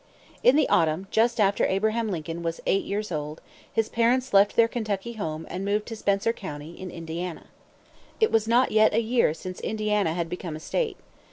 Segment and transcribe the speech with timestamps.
[0.41, 3.39] In the autumn, just after Abraham Lincoln was eight years old,
[3.71, 7.45] his parents left their Kentucky home and moved to Spencer county, in Indiana.
[8.19, 10.97] It was not yet a year since Indiana had become a state.